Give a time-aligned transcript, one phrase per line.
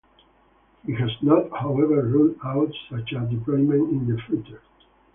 [0.83, 4.63] He has not, however, ruled out such a deployment in the future.